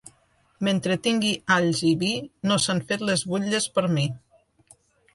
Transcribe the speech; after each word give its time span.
Mentre 0.67 0.97
tingui 1.07 1.29
alls 1.57 1.83
i 1.91 1.93
vi 2.05 2.11
no 2.51 2.59
s'han 2.65 2.83
fet 2.93 3.07
les 3.13 3.29
butlles 3.35 3.73
per 3.79 3.89
a 3.93 3.97
mi. 4.01 4.11